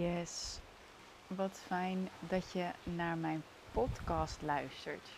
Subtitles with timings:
[0.00, 0.60] Yes,
[1.26, 3.42] wat fijn dat je naar mijn
[3.72, 5.08] podcast luistert.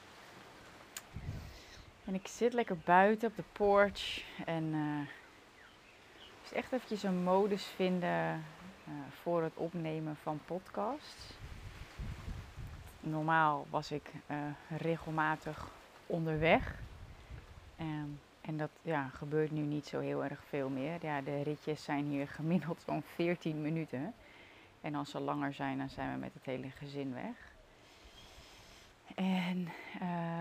[2.04, 5.06] En ik zit lekker buiten op de porch en uh,
[6.42, 8.44] dus echt eventjes een modus vinden
[8.88, 11.38] uh, voor het opnemen van podcasts.
[13.00, 14.36] Normaal was ik uh,
[14.78, 15.68] regelmatig
[16.06, 16.74] onderweg.
[17.80, 20.98] Um, en dat ja, gebeurt nu niet zo heel erg veel meer.
[21.00, 24.14] Ja, de ritjes zijn hier gemiddeld zo'n 14 minuten.
[24.82, 27.52] En als ze langer zijn, dan zijn we met het hele gezin weg.
[29.14, 29.68] En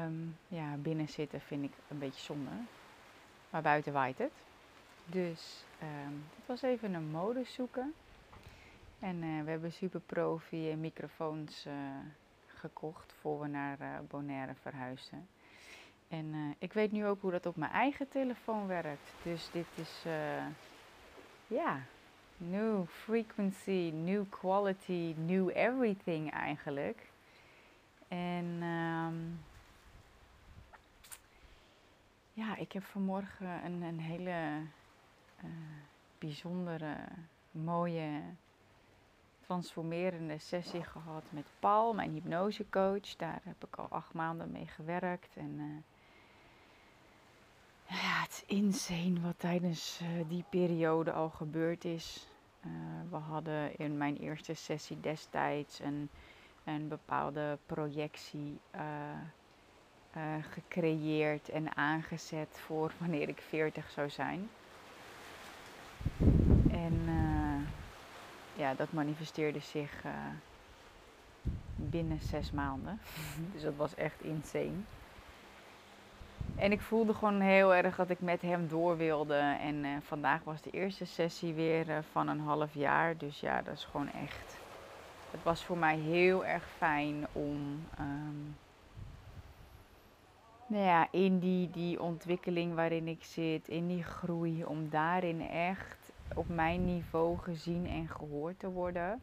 [0.05, 2.51] um, ja, binnen zitten vind ik een beetje zonde.
[3.49, 4.31] Maar buiten waait het.
[5.05, 7.93] Dus um, het was even een modus zoeken.
[8.99, 11.73] En uh, we hebben super profi microfoons uh,
[12.47, 15.27] gekocht voor we naar uh, Bonaire verhuisden.
[16.07, 19.11] En ik weet nu ook hoe dat op mijn eigen telefoon werkt.
[19.23, 20.03] Dus dit is,
[21.47, 21.81] ja,
[22.49, 27.09] new frequency, new quality, new everything eigenlijk.
[28.07, 29.39] En um,
[32.33, 34.61] ja, ik heb vanmorgen een, een hele
[35.43, 35.49] uh,
[36.17, 36.95] bijzondere,
[37.51, 38.21] mooie,
[39.41, 43.15] transformerende sessie gehad met Paul, mijn hypnosecoach.
[43.15, 45.35] Daar heb ik al acht maanden mee gewerkt.
[45.35, 45.83] En
[47.87, 52.30] ja, het is insane wat tijdens uh, die periode al gebeurd is.
[52.65, 52.71] Uh,
[53.09, 56.09] we hadden in mijn eerste sessie destijds een,
[56.63, 58.81] een bepaalde projectie uh,
[60.41, 64.49] gecreëerd en aangezet voor wanneer ik 40 zou zijn.
[66.71, 67.09] En
[68.53, 70.03] ja, dat manifesteerde zich
[71.75, 72.99] binnen zes maanden.
[73.53, 74.81] dus dat was echt insane.
[76.55, 79.57] En ik voelde gewoon heel erg dat ik met hem door wilde.
[79.59, 83.17] En uh, vandaag was de eerste sessie weer uh, van een half jaar.
[83.17, 84.59] Dus ja, dat is gewoon echt.
[85.31, 87.85] Het was voor mij heel erg fijn om.
[87.99, 88.55] Um,
[90.67, 96.11] nou ja, in die, die ontwikkeling waarin ik zit, in die groei, om daarin echt
[96.35, 99.21] op mijn niveau gezien en gehoord te worden.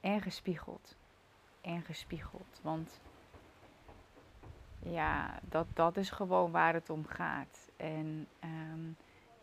[0.00, 0.96] En gespiegeld.
[1.60, 2.60] En gespiegeld.
[2.62, 3.00] Want
[4.90, 7.70] ja, dat, dat is gewoon waar het om gaat.
[7.76, 8.96] En um,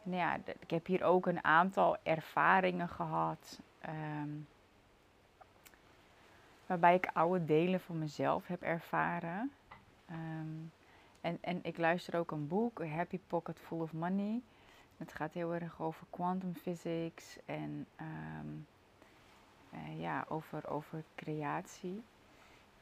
[0.04, 3.60] nou ja, ik heb hier ook een aantal ervaringen gehad.
[3.90, 4.48] Um,
[6.66, 9.52] waarbij ik oude delen van mezelf heb ervaren.
[10.12, 10.72] Um,
[11.22, 14.42] en, en ik luister ook een boek, A Happy Pocket Full of Money.
[14.98, 17.86] Het gaat heel erg over quantum physics en
[19.74, 22.04] uh, ja, over, over creatie.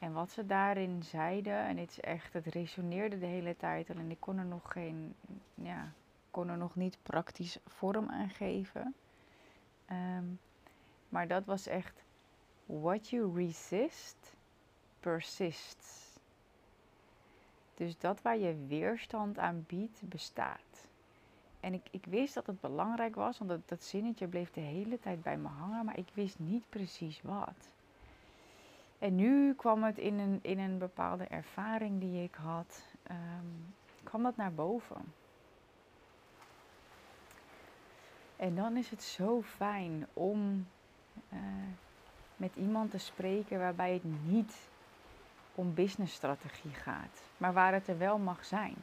[0.01, 3.89] En wat ze daarin zeiden, en het is echt, het resoneerde de hele tijd.
[3.89, 5.15] En ik kon er nog geen,
[5.55, 5.91] ja,
[6.31, 8.95] kon er nog niet praktisch vorm aan geven.
[9.91, 10.39] Um,
[11.09, 12.03] maar dat was echt,
[12.65, 14.35] what you resist,
[14.99, 16.19] persists.
[17.73, 20.87] Dus dat waar je weerstand aan biedt, bestaat.
[21.59, 25.21] En ik, ik wist dat het belangrijk was, want dat zinnetje bleef de hele tijd
[25.21, 27.73] bij me hangen, maar ik wist niet precies wat.
[29.01, 32.81] En nu kwam het in een, in een bepaalde ervaring die ik had,
[33.11, 33.73] um,
[34.03, 35.13] kwam dat naar boven.
[38.35, 40.67] En dan is het zo fijn om
[41.33, 41.39] uh,
[42.35, 44.69] met iemand te spreken waarbij het niet
[45.55, 48.75] om businessstrategie gaat, maar waar het er wel mag zijn.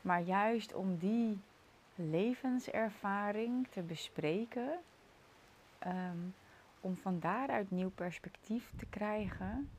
[0.00, 1.40] Maar juist om die
[1.94, 4.78] levenservaring te bespreken,
[5.86, 6.34] um,
[6.80, 9.70] om van daaruit nieuw perspectief te krijgen,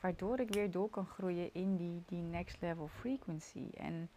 [0.00, 3.68] waardoor ik weer door kan groeien in die, die next level frequency.
[3.76, 4.08] En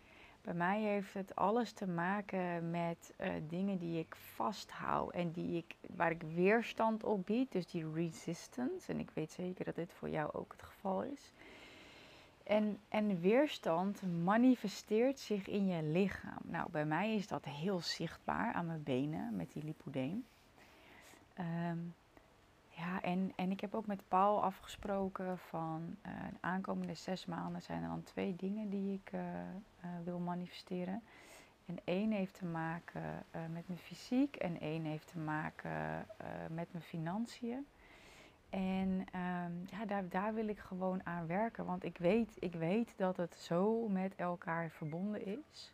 [0.41, 5.57] bij mij heeft het alles te maken met uh, dingen die ik vasthoud en die
[5.57, 8.91] ik, waar ik weerstand op bied, dus die resistance.
[8.91, 11.33] En ik weet zeker dat dit voor jou ook het geval is.
[12.43, 16.41] En, en weerstand manifesteert zich in je lichaam.
[16.43, 20.25] Nou, bij mij is dat heel zichtbaar aan mijn benen met die lipodeem.
[21.39, 21.93] Um,
[22.75, 27.61] ja, en, en ik heb ook met Paul afgesproken van uh, de aankomende zes maanden
[27.61, 31.03] zijn er dan twee dingen die ik uh, uh, wil manifesteren.
[31.65, 36.07] En één heeft te maken met mijn fysiek en één heeft te maken
[36.49, 37.65] met mijn financiën.
[38.49, 42.93] En um, ja, daar, daar wil ik gewoon aan werken, want ik weet, ik weet
[42.97, 45.73] dat het zo met elkaar verbonden is.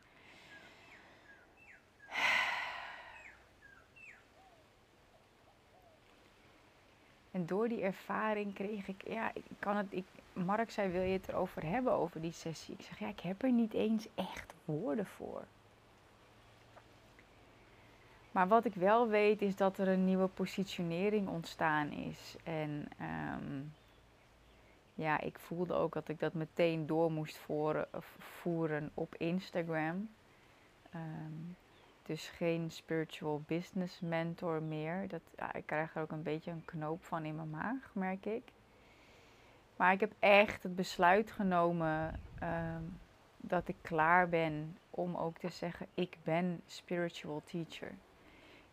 [7.32, 11.14] En door die ervaring kreeg ik, ja, ik kan het, ik, Mark zei, wil je
[11.14, 12.76] het erover hebben, over die sessie?
[12.78, 15.44] Ik zeg, ja, ik heb er niet eens echt woorden voor.
[18.32, 22.36] Maar wat ik wel weet is dat er een nieuwe positionering ontstaan is.
[22.44, 23.62] En ehm,
[24.94, 27.40] ja, ik voelde ook dat ik dat meteen door moest
[28.18, 30.10] voeren, op Instagram.
[30.92, 31.34] Ehm,
[32.10, 35.08] dus geen spiritual business mentor meer.
[35.08, 38.26] Dat, ja, ik krijg er ook een beetje een knoop van in mijn maag, merk
[38.26, 38.44] ik.
[39.76, 42.84] Maar ik heb echt het besluit genomen ehm,
[43.38, 47.92] dat ik klaar ben om ook te zeggen: ik ben spiritual teacher.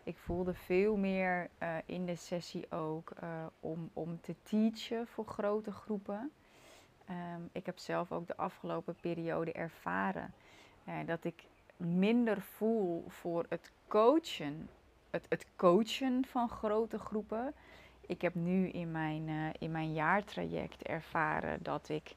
[0.03, 5.27] Ik voelde veel meer uh, in de sessie ook uh, om, om te teachen voor
[5.27, 6.33] grote groepen.
[7.11, 10.35] Um, ik heb zelf ook de afgelopen periode ervaren
[10.89, 11.45] uh, dat ik
[11.77, 14.69] minder voel voor het coachen,
[15.11, 17.55] het, het coachen van grote groepen.
[18.07, 19.29] Ik heb nu in mijn,
[19.59, 22.15] in mijn jaartraject ervaren dat ik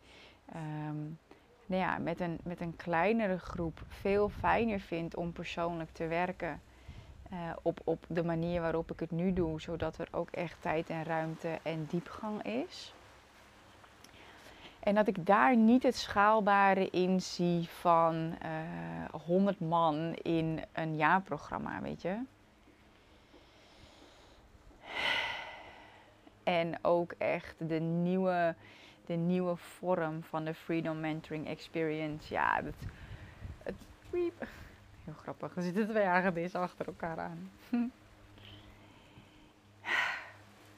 [0.56, 1.18] um,
[1.70, 6.62] nou ja, met, een, met een kleinere groep veel fijner vind om persoonlijk te werken.
[7.34, 10.90] Uh, op, op de manier waarop ik het nu doe, zodat er ook echt tijd
[10.90, 12.94] en ruimte en diepgang is.
[14.80, 20.64] En dat ik daar niet het schaalbare in zie van uh, eh, 100 man in
[20.72, 22.18] een jaarprogramma, weet je.
[26.44, 28.56] En ook echt de nieuwe
[29.10, 32.34] de nieuwe vorm van de Freedom Mentoring Experience.
[32.34, 32.76] Ja, het,
[33.64, 33.76] het
[35.04, 35.56] heel grappig.
[35.56, 37.52] Er zitten twee agenten achter elkaar aan.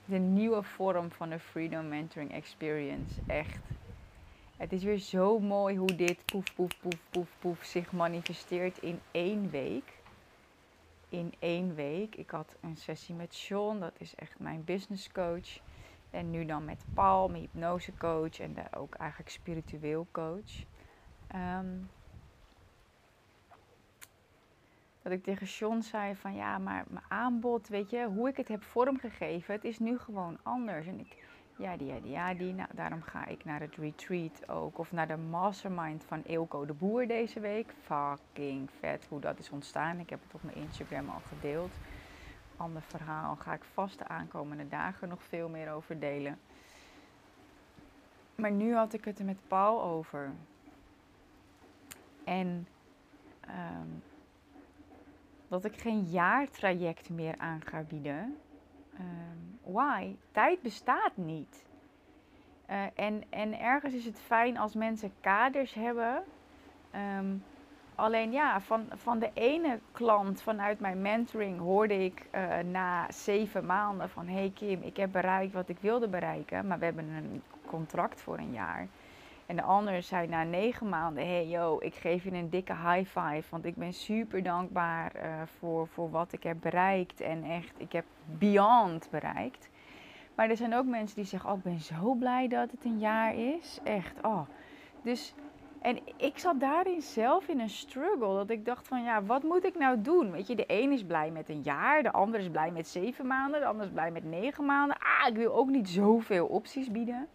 [0.05, 3.21] De nieuwe vorm van de Freedom Mentoring Experience.
[3.27, 3.59] Echt.
[4.61, 8.99] Het is weer zo mooi hoe dit poef, poef, poef, poef, poef zich manifesteert in
[9.11, 9.99] één week.
[11.09, 12.15] In één week.
[12.15, 15.59] Ik had een sessie met Sean, dat is echt mijn business coach.
[16.09, 20.63] En nu dan met Paul, mijn hypnosecoach en de, ook eigenlijk spiritueel coach.
[21.27, 21.77] Ehm,
[25.01, 28.47] dat ik tegen John zei van ja, maar mijn aanbod, weet je, hoe ik het
[28.47, 30.87] heb vormgegeven, het is nu gewoon anders.
[30.87, 31.15] En ik,
[31.61, 32.53] ja, die, ja, die, ja, die.
[32.53, 34.77] Nou, daarom ga ik naar het retreat ook.
[34.77, 37.73] Of naar de mastermind van Eelco de Boer deze week.
[37.83, 39.99] Fucking vet hoe dat is ontstaan.
[39.99, 41.71] Ik heb het op mijn Instagram al gedeeld
[42.61, 43.35] ander verhaal.
[43.35, 46.39] Ga ik vast de aankomende dagen nog veel meer over delen.
[48.35, 50.31] Maar nu had ik het er met Paul over.
[52.23, 52.67] En
[53.47, 54.03] um,
[55.47, 58.37] dat ik geen jaartraject meer aan ga bieden.
[58.99, 60.15] Um, why?
[60.31, 61.65] Tijd bestaat niet.
[62.69, 66.23] Uh, en, en ergens is het fijn als mensen kaders hebben.
[67.17, 67.43] Um,
[68.01, 73.65] Alleen ja, van, van de ene klant vanuit mijn mentoring hoorde ik uh, na zeven
[73.65, 74.27] maanden van...
[74.27, 78.37] Hey Kim, ik heb bereikt wat ik wilde bereiken, maar we hebben een contract voor
[78.37, 78.87] een jaar.
[79.51, 83.19] En de andere zei na negen maanden, hey yo, ik geef je een dikke high
[83.19, 87.21] five, want ik ben super dankbaar uh, voor, voor wat ik heb bereikt.
[87.21, 88.05] En echt, ik heb
[88.37, 89.69] beyond bereikt.
[90.35, 92.99] Maar er zijn ook mensen die zeggen, oh ik ben zo blij dat het een
[92.99, 93.79] jaar is.
[93.83, 94.41] Echt, oh.
[95.01, 95.33] Dus
[95.81, 98.35] en ik zat daarin zelf in een struggle.
[98.35, 100.31] Dat ik dacht van ja, wat moet ik nou doen?
[100.31, 103.27] Weet je, de een is blij met een jaar, de ander is blij met zeven
[103.27, 104.97] maanden, de ander is blij met negen maanden.
[104.97, 107.27] Ah, ik wil ook niet zoveel opties bieden.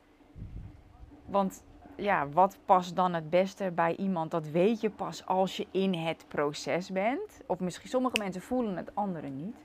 [1.26, 1.64] Want
[1.96, 4.30] ja, wat past dan het beste bij iemand?
[4.30, 7.40] Dat weet je pas als je in het proces bent.
[7.46, 9.56] Of misschien sommige mensen voelen het, anderen niet.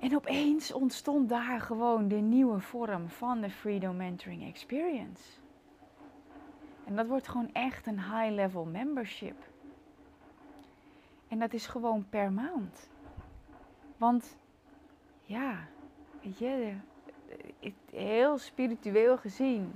[0.00, 5.22] En opeens ontstond daar gewoon de nieuwe vorm van de Freedom Mentoring Experience.
[6.84, 9.36] En dat wordt gewoon echt een high-level membership.
[11.28, 12.90] En dat is gewoon per maand.
[13.96, 14.36] Want
[15.22, 15.68] ja,
[16.22, 16.74] weet je,
[17.90, 19.72] heel spiritueel gezien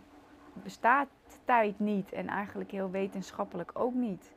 [0.63, 1.09] bestaat
[1.45, 4.33] tijd niet en eigenlijk heel wetenschappelijk ook niet.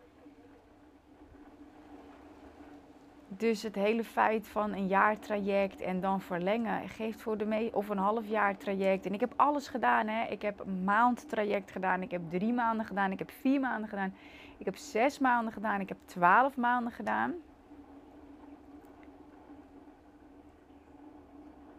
[3.27, 7.89] Dus het hele feit van een jaartraject en dan verlengen geeft voor de mee of
[7.89, 9.05] een half jaar traject.
[9.05, 10.07] En ik heb alles gedaan.
[10.07, 10.25] Hè.
[10.25, 12.01] Ik heb een maand traject gedaan.
[12.01, 13.11] Ik heb drie maanden gedaan.
[13.11, 14.13] Ik heb vier maanden gedaan.
[14.57, 15.81] Ik heb zes maanden gedaan.
[15.81, 17.33] Ik heb twaalf maanden gedaan.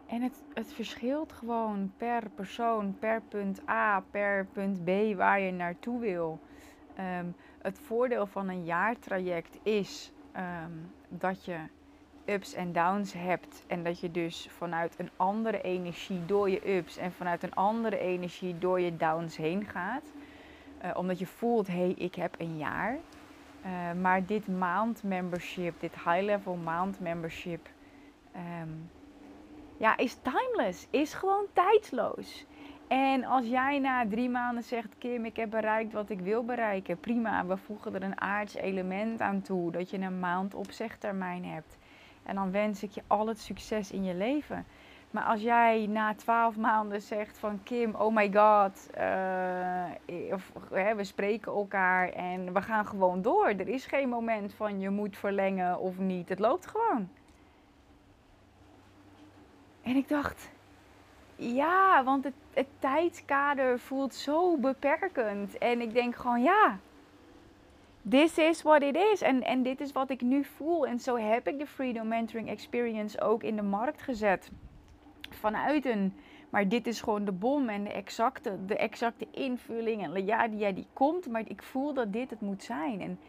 [0.09, 5.51] En het, het verschilt gewoon per persoon, per punt A, per punt B waar je
[5.51, 6.39] naartoe wil.
[7.19, 11.57] Um, het voordeel van een jaartraject is um, dat je
[12.25, 13.63] ups en downs hebt.
[13.67, 17.97] En dat je dus vanuit een andere energie door je ups en vanuit een andere
[17.97, 20.03] energie door je downs heen gaat.
[20.85, 22.97] Uh, omdat je voelt, hé, hey, ik heb een jaar.
[23.65, 27.69] Uh, maar dit maand membership, dit high level maand membership,
[28.35, 28.89] um,
[29.79, 30.87] ja, is timeless.
[30.89, 32.45] Is gewoon tijdsloos.
[32.87, 36.99] En als jij na drie maanden zegt, Kim, ik heb bereikt wat ik wil bereiken,
[36.99, 41.77] prima, we voegen er een aards element aan toe, dat je een maand opzegtermijn hebt.
[42.23, 44.65] En dan wens ik je al het succes in je leven.
[45.11, 50.51] Maar als jij na twaalf maanden zegt van Kim, oh my god, uh, of,
[50.95, 53.47] we spreken elkaar en we gaan gewoon door.
[53.47, 56.29] Er is geen moment van je moet verlengen of niet.
[56.29, 57.09] Het loopt gewoon.
[59.81, 60.51] En ik dacht,
[61.35, 65.57] ja, want het, het tijdskader voelt zo beperkend.
[65.57, 66.79] En ik denk gewoon, ja,
[68.09, 69.21] this is what it is.
[69.21, 70.87] En, en dit is wat ik nu voel.
[70.87, 74.51] En zo heb ik de Freedom Mentoring Experience ook in de markt gezet.
[75.29, 76.13] Vanuit een,
[76.49, 80.03] maar dit is gewoon de bom en de exacte, de exacte invulling.
[80.03, 83.01] En ja, die, die komt, maar ik voel dat dit het moet zijn.
[83.01, 83.19] En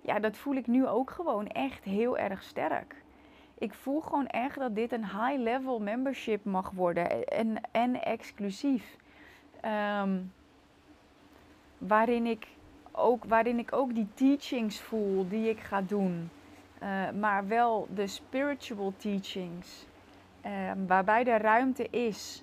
[0.00, 3.04] ja, dat voel ik nu ook gewoon echt heel erg sterk
[3.58, 8.96] ik voel gewoon echt dat dit een high-level membership mag worden en, en exclusief.
[9.60, 10.18] Ehm,
[11.78, 12.46] waarin, ik
[12.92, 16.30] ook, waarin ik ook die teachings voel die ik ga doen.
[16.82, 19.86] Uh, maar wel de spiritual teachings.
[20.46, 22.42] Um, waarbij er ruimte is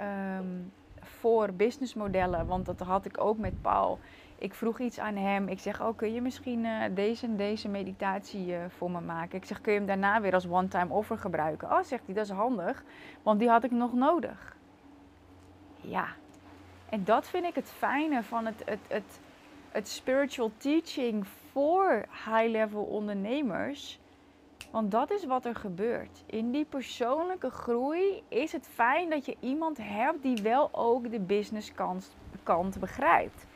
[0.00, 2.46] um, voor businessmodellen.
[2.46, 3.98] Want dat had ik ook met Paul
[4.40, 5.48] ik vroeg iets aan hem.
[5.48, 9.38] Ik zeg, oh, kun je misschien uh, deze en deze meditatie uh, voor me maken?
[9.38, 11.70] Ik zeg, kun je hem daarna weer als one-time offer gebruiken?
[11.70, 12.84] Oh, zegt hij, dat is handig,
[13.22, 14.56] want die had ik nog nodig.
[15.76, 16.06] Ja,
[16.88, 19.20] en dat vind ik het fijne van het, het, het,
[19.70, 24.00] het spiritual teaching voor high-level ondernemers.
[24.70, 26.22] Want dat is wat er gebeurt.
[26.26, 31.20] In die persoonlijke groei is het fijn dat je iemand hebt die wel ook de
[31.20, 31.72] business
[32.42, 33.46] kant begrijpt.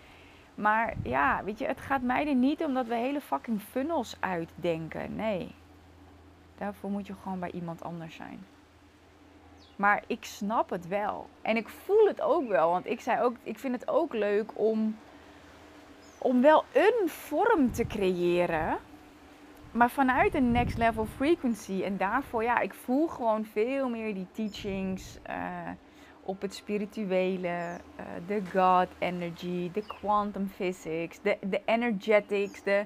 [0.54, 4.16] Maar ja, weet je, het gaat mij er niet om dat we hele fucking funnels
[4.20, 5.16] uitdenken.
[5.16, 5.54] Nee.
[6.58, 8.46] Daarvoor moet je gewoon bij iemand anders zijn.
[9.76, 11.28] Maar ik snap het wel.
[11.42, 12.70] En ik voel het ook wel.
[12.70, 14.96] Want ik zei ook, ik vind het ook leuk om,
[16.18, 18.78] om wel een vorm te creëren.
[19.70, 21.82] Maar vanuit een next level frequency.
[21.82, 25.18] En daarvoor, ja, ik voel gewoon veel meer die teachings.
[25.30, 25.68] Uh,
[26.24, 27.48] op het spirituele,
[28.00, 32.84] uh, de God energy, de quantum physics, de, energetics, de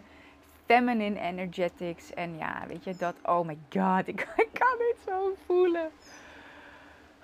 [0.66, 2.14] feminine energetics.
[2.14, 5.90] En ja, weet je dat, oh my god, ik, ik kan dit zo voelen.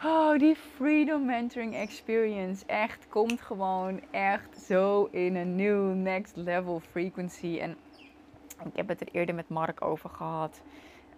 [0.05, 6.81] Oh, die Freedom Mentoring Experience echt komt gewoon echt zo in een nieuw next level
[6.91, 7.59] frequency.
[7.59, 7.77] En
[8.65, 10.63] ik heb het er eerder met Mark over gehad.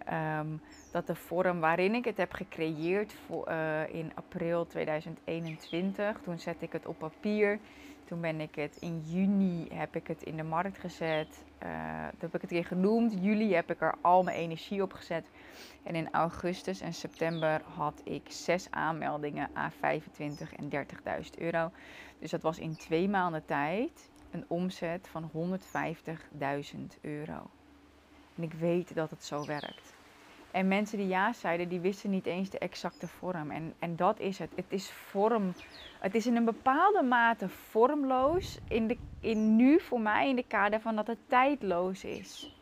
[0.09, 0.47] Ehm,
[0.91, 3.15] dat de vorm waarin ik het heb gecreëerd
[3.47, 7.59] uh, in april 2021, toen zette ik het op papier.
[8.05, 11.43] Toen ben ik het in juni heb ik het in de markt gezet.
[11.63, 11.69] Uh,
[12.07, 13.13] toen heb ik het weer genoemd.
[13.21, 15.29] Juli heb ik er al mijn energie op gezet.
[15.83, 21.71] En in augustus en september had ik zes aanmeldingen aan 25 en 30.000 euro.
[22.19, 27.49] Dus dat was in twee maanden tijd een omzet van 150.000 euro.
[28.35, 29.96] En ik weet dat het zo werkt.
[30.57, 33.51] En mensen die ja zeiden, die wisten niet eens de exacte vorm.
[33.51, 34.49] En, en dat is het.
[34.55, 35.53] Het is vorm.
[35.99, 38.59] Het is in een bepaalde mate vormloos.
[38.67, 42.55] In, de, in nu voor mij in de kader van dat het tijdloos is.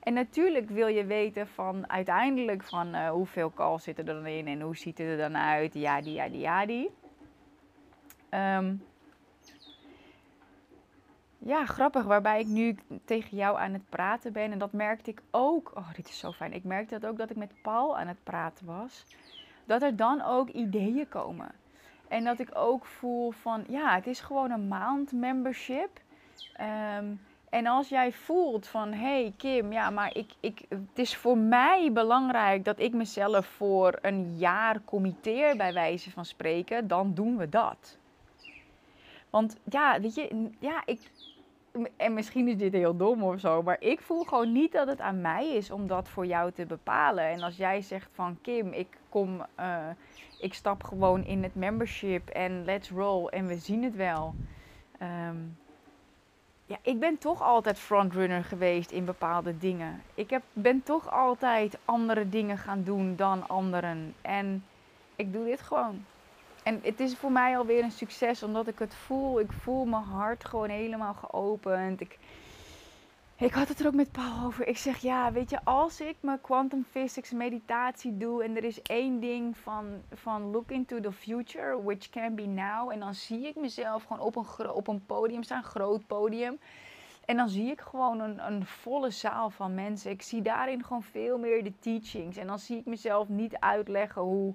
[0.00, 4.46] En natuurlijk wil je weten van uiteindelijk van uh, hoeveel calls zitten er dan in
[4.46, 5.74] en hoe ziet het er dan uit.
[5.74, 6.90] Ja, die, ja, die, ja, die.
[8.30, 8.82] Um,
[11.46, 12.04] ja, grappig.
[12.04, 14.52] Waarbij ik nu tegen jou aan het praten ben.
[14.52, 15.72] En dat merkte ik ook.
[15.74, 16.52] Oh, dit is zo fijn.
[16.52, 19.04] Ik merkte dat ook dat ik met Paul aan het praten was.
[19.64, 21.50] Dat er dan ook ideeën komen.
[22.08, 26.00] En dat ik ook voel van, ja, het is gewoon een maand membership.
[26.52, 27.06] Ehm,
[27.50, 31.92] en als jij voelt van, hey Kim, ja, maar ik, ik, het is voor mij
[31.92, 37.48] belangrijk dat ik mezelf voor een jaar committeer, bij wijze van spreken, dan doen we
[37.48, 37.98] dat.
[39.30, 41.00] Want ja, weet je, ja, ik,
[41.96, 45.00] en misschien is dit heel dom of zo, maar ik voel gewoon niet dat het
[45.00, 47.24] aan mij is om dat voor jou te bepalen.
[47.24, 49.88] En als jij zegt van Kim, ik kom, uh,
[50.40, 54.34] ik stap gewoon in het membership en let's roll en we zien het wel.
[55.28, 55.56] Um,
[56.66, 60.02] ja, ik ben toch altijd frontrunner geweest in bepaalde dingen.
[60.14, 64.14] Ik heb, ben toch altijd andere dingen gaan doen dan anderen.
[64.20, 64.64] En
[65.16, 66.04] ik doe dit gewoon
[66.62, 69.40] en het is voor mij alweer een succes, omdat ik het voel.
[69.40, 72.00] Ik voel mijn hart gewoon helemaal geopend.
[72.00, 72.18] Ik,
[73.36, 74.66] ik had het er ook met Paul over.
[74.66, 78.82] Ik zeg, ja, weet je, als ik mijn quantum physics meditatie doe en er is
[78.82, 82.90] één ding van, van look into the future, which can be now.
[82.90, 86.58] En dan zie ik mezelf gewoon op een, op een podium staan, groot podium.
[87.24, 90.10] En dan zie ik gewoon een, een volle zaal van mensen.
[90.10, 92.36] Ik zie daarin gewoon veel meer de teachings.
[92.36, 94.54] En dan zie ik mezelf niet uitleggen hoe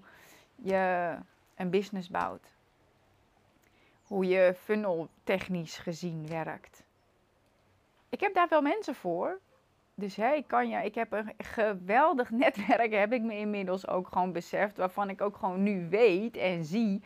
[0.55, 1.15] je
[1.57, 2.55] een business bouwt.
[4.03, 6.83] hoe je funnel technisch gezien werkt.
[8.09, 9.39] Ik heb daar wel mensen voor.
[9.95, 14.07] Dus hè, ik, kan ja, ik heb een geweldig netwerk, heb ik me inmiddels ook
[14.07, 14.77] gewoon beseft.
[14.77, 17.01] Waarvan ik ook gewoon nu weet en zie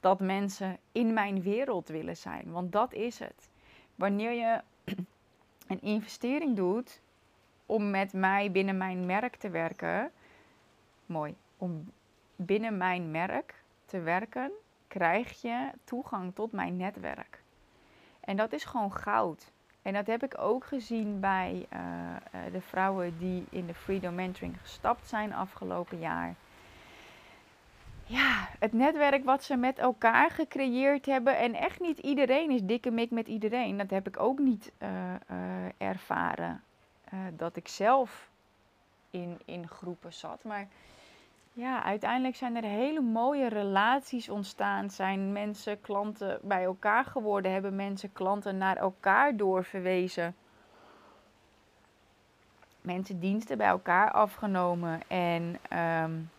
[0.00, 2.50] dat mensen in mijn wereld willen zijn.
[2.50, 3.48] Want dat is het.
[3.94, 4.60] Wanneer je
[5.68, 7.00] een investering doet
[7.66, 10.12] om met mij binnen mijn merk te werken.
[11.06, 11.34] Mooi.
[11.56, 11.92] Om
[12.36, 13.63] binnen mijn merk
[13.94, 14.50] te werken,
[14.88, 17.42] krijg je toegang tot mijn netwerk.
[18.20, 19.52] En dat is gewoon goud.
[19.82, 24.14] En dat heb ik ook gezien bij uh, uh, de vrouwen die in de Freedom
[24.14, 26.34] Mentoring gestapt zijn afgelopen jaar.
[28.04, 31.38] Ja, het netwerk wat ze met elkaar gecreëerd hebben.
[31.38, 33.76] En echt niet iedereen is dikke mik met iedereen.
[33.76, 34.88] Dat heb ik ook niet uh,
[35.76, 36.62] ervaren.
[37.36, 38.28] dat ik zelf
[39.10, 40.44] in, in groepen zat.
[40.44, 40.68] Maar
[41.56, 44.90] ja, uiteindelijk zijn er hele mooie relaties ontstaan.
[44.90, 47.52] Zijn mensen, klanten bij elkaar geworden?
[47.52, 50.36] Hebben mensen klanten naar elkaar doorverwezen?
[52.80, 56.30] Mensen diensten bij elkaar afgenomen en um,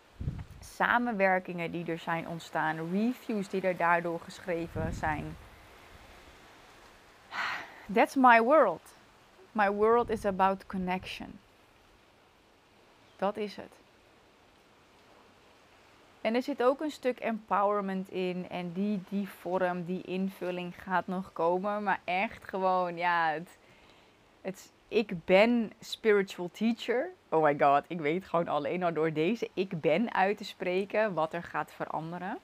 [0.60, 5.36] samenwerkingen die er zijn ontstaan, reviews die er daardoor geschreven zijn.
[7.92, 8.94] That's my world.
[9.52, 11.38] My world is about connection.
[13.16, 13.85] Dat is het.
[16.26, 18.48] En er zit ook een stuk empowerment in.
[18.48, 21.82] En die, die vorm, die invulling gaat nog komen.
[21.82, 23.58] Maar echt gewoon, ja, het,
[24.40, 27.10] het, ik ben spiritual teacher.
[27.28, 31.14] Oh my god, ik weet gewoon alleen al door deze ik ben uit te spreken
[31.14, 32.38] wat er gaat veranderen.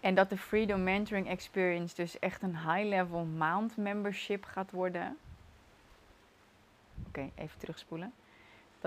[0.00, 5.16] En dat de Freedom Mentoring Experience dus echt een high-level maand membership gaat worden.
[7.06, 8.12] Oké, even terugspoelen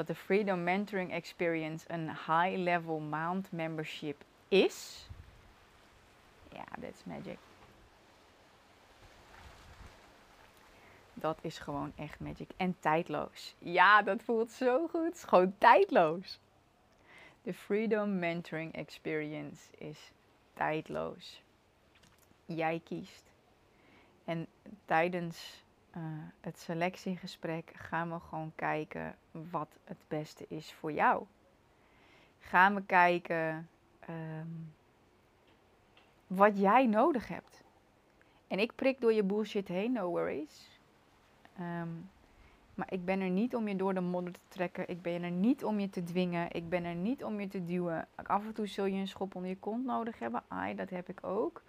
[0.02, 5.08] dat de Freedom Mentoring Experience een high-level maand membership is.
[6.52, 7.38] Ja, that's magic.
[11.14, 12.50] Dat is gewoon echt magic.
[12.58, 13.56] En tijdloos.
[13.60, 15.04] Ja, dat voelt zo goed.
[15.04, 16.40] Het gewoon tijdloos.
[17.42, 20.12] De Freedom Mentoring Experience is
[20.54, 21.44] tijdloos.
[22.46, 23.32] Jij kiest.
[24.26, 24.48] En
[24.86, 25.64] tijdens
[25.98, 26.04] uh,
[26.42, 31.26] het selectiegesprek gaan we gewoon kijken wat het beste is voor jou.
[32.40, 33.70] Gaan we kijken
[34.10, 34.74] um,
[36.28, 37.64] wat jij nodig hebt.
[38.48, 40.80] En ik prik door je bullshit heen, no worries.
[41.60, 42.10] Um,
[42.76, 44.90] maar ik ben er niet om je door de modder te trekken.
[44.90, 46.48] Ik ben er niet om je te dwingen.
[46.52, 48.08] Ik ben er niet om je te duwen.
[48.16, 50.44] Af en toe zul je een schop onder je kont nodig hebben.
[50.48, 51.64] Ai, dat heb ik ook.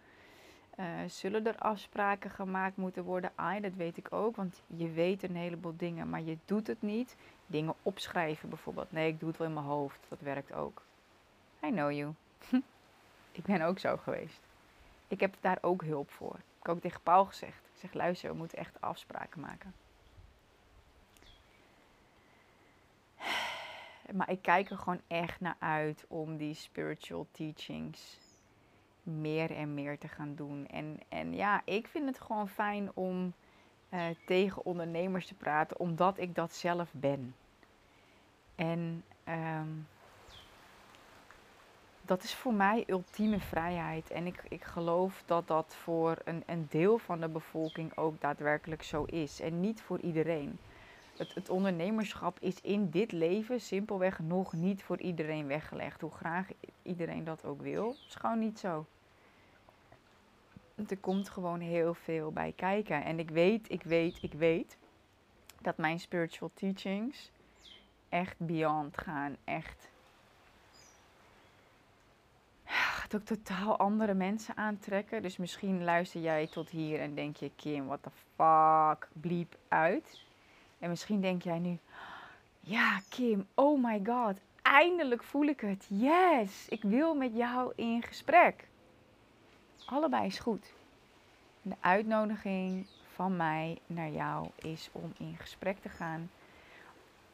[0.78, 3.32] Uh, zullen er afspraken gemaakt moeten worden?
[3.35, 6.82] Ai, dat weet ik ook, want je weet een heleboel dingen, maar je doet het
[6.82, 7.16] niet.
[7.46, 8.92] Dingen opschrijven bijvoorbeeld.
[8.92, 9.98] Nee, ik doe het wel in mijn hoofd.
[10.08, 10.82] Dat werkt ook.
[11.64, 12.14] I know you.
[13.32, 14.40] ik ben ook zo geweest.
[15.08, 16.35] Ik heb daar ook hulp voor.
[16.35, 17.64] Ik heb ook tegen Paul gezegd.
[17.74, 19.74] Ik zeg, luister, we moeten echt afspraken maken.
[24.14, 28.18] Maar ik kijk er gewoon echt naar uit om die spiritual teachings
[29.02, 30.66] meer en meer te gaan doen.
[30.66, 33.32] En, en ja, ik vind het gewoon fijn om
[33.90, 37.34] uh, tegen ondernemers te praten, omdat ik dat zelf ben.
[38.54, 39.86] En um,
[42.02, 44.10] dat is voor mij ultieme vrijheid.
[44.10, 48.82] En ik, ik geloof dat dat voor een, een deel van de bevolking ook daadwerkelijk
[48.82, 49.40] zo is.
[49.40, 50.58] En niet voor iedereen.
[51.16, 56.00] Het, het, ondernemerschap is in dit leven simpelweg nog niet voor iedereen weggelegd.
[56.00, 56.48] Hoe graag
[56.83, 57.88] iedereen dat ook wil.
[57.88, 58.87] Het is gewoon niet zo.
[60.88, 63.05] Er komt gewoon heel veel bij kijken.
[63.05, 64.77] En ik weet, ik weet, ik weet
[65.61, 67.31] dat mijn spiritual teachings
[68.09, 69.37] echt beyond gaan.
[69.45, 69.90] Echt.
[72.64, 75.23] Gaat ook totaal andere mensen aantrekken.
[75.23, 80.21] Dus misschien luister jij tot hier en denk je, Kim, what the fuck, bliep uit.
[80.79, 81.79] En misschien denk jij nu,
[82.61, 85.87] ja, Kim, oh my god, eindelijk voel ik het.
[85.88, 88.68] Yes, ik wil met jou in gesprek.
[89.85, 90.72] Allebei is goed.
[91.62, 96.31] De uitnodiging van mij naar jou is om in gesprek te gaan.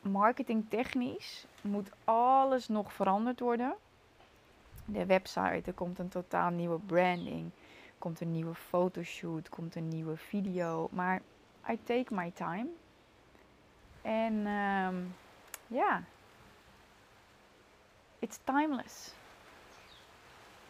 [0.00, 3.74] Marketingtechnisch moet alles nog veranderd worden.
[4.84, 7.50] De website, er komt een totaal nieuwe branding,
[7.98, 10.88] komt een nieuwe fotoshoot, komt een nieuwe video.
[10.92, 11.20] Maar
[11.70, 12.66] I take my time.
[14.02, 15.14] En um,
[15.66, 16.02] ja,
[18.18, 19.14] it's timeless.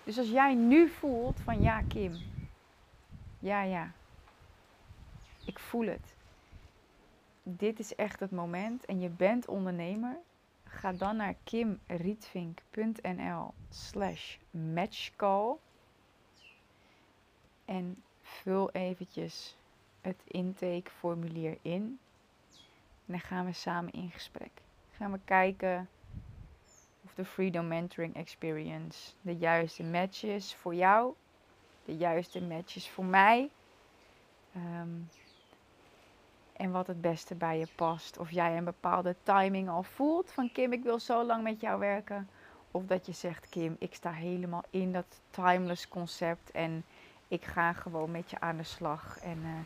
[0.05, 2.17] Dus als jij nu voelt van ja, Kim,
[3.39, 3.93] ja, ja,
[5.45, 6.15] ik voel het.
[7.43, 10.17] Dit is echt het moment en je bent ondernemer.
[10.65, 15.55] Ga dan naar kimrietvink.nl slash matchcall.
[17.65, 19.57] En vul eventjes
[20.01, 21.99] het intakeformulier in.
[23.07, 24.51] En dan gaan we samen in gesprek.
[24.97, 25.89] Gaan we kijken
[27.19, 31.15] de Freedom Mentoring Experience de juiste match is voor jou.
[31.85, 33.51] De juiste match is voor mij.
[34.55, 34.89] Ehm,
[36.53, 38.19] en wat het beste bij je past.
[38.19, 41.79] Of jij een bepaalde timing al voelt van Kim, ik wil zo lang met jou
[41.79, 42.29] werken.
[42.71, 46.85] Of dat je zegt, Kim, ik sta helemaal in dat timeless concept en
[47.29, 49.19] ik ga gewoon met je aan de slag.
[49.19, 49.59] En uh,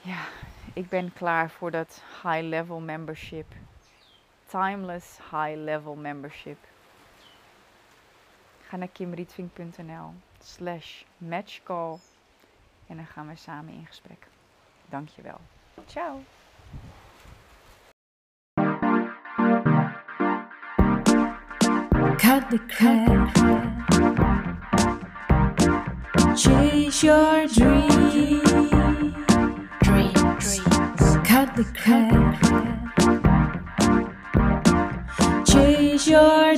[0.00, 0.24] ja,
[0.72, 3.46] ik ben klaar voor dat high level membership.
[4.52, 6.58] Timeless high level membership.
[8.68, 11.98] Ga naar kimrietvink.nl slash matchcall
[12.86, 14.26] en dan gaan we samen in gesprek.
[14.88, 15.40] Dankjewel.
[15.86, 16.20] Ciao.
[22.16, 23.34] Cut the crap.
[26.36, 28.70] Chase your dreams.
[29.78, 30.60] Dreams.
[31.24, 32.81] Cut the crap.
[36.12, 36.51] Chase